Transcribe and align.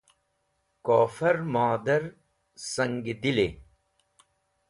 Kofar 0.87 1.37
modar 1.57 2.07
sangi 2.69 3.13
dili 3.25 3.47